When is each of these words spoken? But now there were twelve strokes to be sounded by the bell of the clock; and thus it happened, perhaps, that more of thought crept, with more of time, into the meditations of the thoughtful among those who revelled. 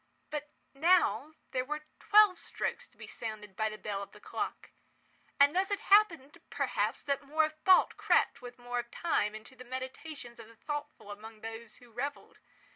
But 0.31 0.49
now 0.73 1.35
there 1.51 1.63
were 1.63 1.83
twelve 1.99 2.39
strokes 2.39 2.87
to 2.87 2.97
be 2.97 3.05
sounded 3.05 3.55
by 3.55 3.69
the 3.69 3.77
bell 3.77 4.01
of 4.01 4.13
the 4.13 4.19
clock; 4.19 4.71
and 5.39 5.55
thus 5.55 5.69
it 5.69 5.79
happened, 5.79 6.39
perhaps, 6.49 7.03
that 7.03 7.21
more 7.21 7.45
of 7.45 7.53
thought 7.65 7.97
crept, 7.97 8.41
with 8.41 8.57
more 8.57 8.79
of 8.79 8.89
time, 8.89 9.35
into 9.35 9.55
the 9.55 9.63
meditations 9.63 10.39
of 10.39 10.47
the 10.47 10.55
thoughtful 10.55 11.11
among 11.11 11.41
those 11.41 11.75
who 11.75 11.91
revelled. 11.91 12.39